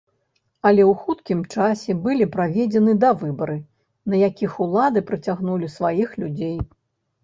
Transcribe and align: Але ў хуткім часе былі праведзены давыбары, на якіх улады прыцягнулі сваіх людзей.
Але 0.69 0.83
ў 0.91 1.01
хуткім 1.01 1.43
часе 1.57 1.91
былі 2.07 2.29
праведзены 2.37 2.97
давыбары, 3.05 3.61
на 4.15 4.27
якіх 4.27 4.51
улады 4.69 4.99
прыцягнулі 5.13 5.75
сваіх 5.81 6.21
людзей. 6.23 6.57